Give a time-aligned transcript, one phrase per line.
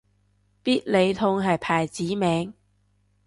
[0.63, 2.55] 必理痛係牌子名